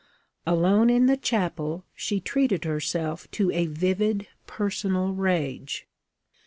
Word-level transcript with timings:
Alone 0.47 0.89
in 0.89 1.05
the 1.05 1.15
chapel, 1.15 1.85
she 1.93 2.19
treated 2.19 2.63
herself 2.63 3.29
to 3.29 3.51
a 3.51 3.67
vivid 3.67 4.25
personal 4.47 5.13
rage. 5.13 5.87